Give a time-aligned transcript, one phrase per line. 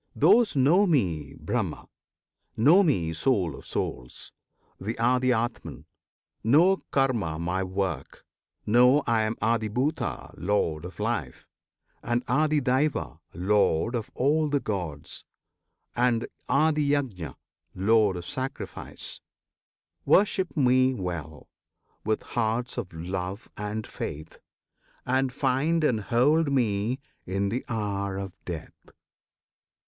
[0.15, 1.87] Those know Me BRAHMA;
[2.57, 4.33] know Me Soul of Souls,
[4.79, 5.85] The ADHYATMAN;
[6.43, 8.25] know KARMA, my work;
[8.65, 11.47] Know I am ADHIBHUTA, Lord of Life,
[12.01, 15.23] And ADHIDAIVA, Lord of all the Gods,
[15.95, 17.35] And ADHIYAJNA,
[17.75, 19.21] Lord of Sacrifice;
[20.03, 21.47] Worship Me well,
[22.03, 24.39] with hearts of love and faith,
[25.05, 28.89] And find and hold me in the hour of death.